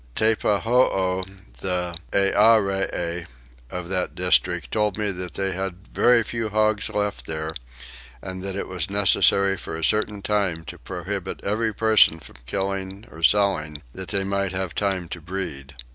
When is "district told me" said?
4.15-5.11